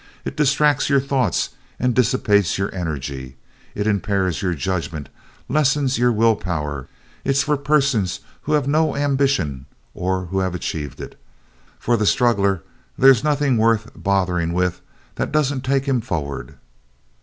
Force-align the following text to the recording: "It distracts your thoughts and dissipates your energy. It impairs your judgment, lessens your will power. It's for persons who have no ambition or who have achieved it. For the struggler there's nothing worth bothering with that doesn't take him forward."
"It 0.25 0.35
distracts 0.35 0.89
your 0.89 0.99
thoughts 0.99 1.49
and 1.79 1.93
dissipates 1.93 2.57
your 2.57 2.73
energy. 2.73 3.35
It 3.75 3.85
impairs 3.85 4.41
your 4.41 4.55
judgment, 4.55 5.09
lessens 5.47 5.99
your 5.99 6.11
will 6.11 6.35
power. 6.35 6.87
It's 7.23 7.43
for 7.43 7.55
persons 7.55 8.19
who 8.41 8.53
have 8.53 8.67
no 8.67 8.95
ambition 8.95 9.67
or 9.93 10.25
who 10.31 10.39
have 10.39 10.55
achieved 10.55 11.01
it. 11.01 11.21
For 11.77 11.97
the 11.97 12.07
struggler 12.07 12.63
there's 12.97 13.23
nothing 13.23 13.57
worth 13.57 13.91
bothering 13.95 14.53
with 14.53 14.81
that 15.17 15.31
doesn't 15.31 15.61
take 15.63 15.85
him 15.85 16.01
forward." 16.01 16.55